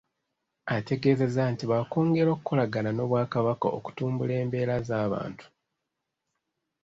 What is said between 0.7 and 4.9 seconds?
Ategeezezza nti baakwongera okukolagana n’Obwakabaka okutumbula embeera